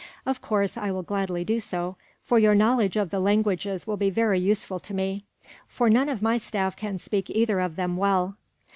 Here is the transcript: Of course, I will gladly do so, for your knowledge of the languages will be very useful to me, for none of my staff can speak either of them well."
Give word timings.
Of 0.25 0.41
course, 0.41 0.77
I 0.77 0.89
will 0.89 1.03
gladly 1.03 1.45
do 1.45 1.59
so, 1.59 1.95
for 2.23 2.39
your 2.39 2.55
knowledge 2.55 2.97
of 2.97 3.11
the 3.11 3.19
languages 3.19 3.85
will 3.85 3.97
be 3.97 4.09
very 4.09 4.39
useful 4.39 4.79
to 4.79 4.95
me, 4.95 5.25
for 5.67 5.91
none 5.91 6.09
of 6.09 6.23
my 6.23 6.39
staff 6.39 6.75
can 6.75 6.97
speak 6.97 7.29
either 7.29 7.59
of 7.59 7.75
them 7.75 7.97
well." 7.97 8.35